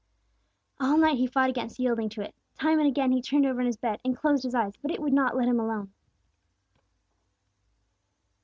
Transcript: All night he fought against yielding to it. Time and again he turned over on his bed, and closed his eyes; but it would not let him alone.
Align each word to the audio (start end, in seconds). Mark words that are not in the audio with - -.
All 0.79 0.97
night 0.97 1.17
he 1.19 1.27
fought 1.27 1.51
against 1.51 1.77
yielding 1.77 2.09
to 2.09 2.21
it. 2.23 2.33
Time 2.59 2.79
and 2.79 2.87
again 2.87 3.11
he 3.11 3.21
turned 3.21 3.45
over 3.45 3.59
on 3.59 3.67
his 3.67 3.77
bed, 3.77 3.99
and 4.03 4.17
closed 4.17 4.41
his 4.41 4.55
eyes; 4.55 4.73
but 4.81 4.89
it 4.89 4.99
would 4.99 5.13
not 5.13 5.37
let 5.37 5.47
him 5.47 5.59
alone. 5.59 5.93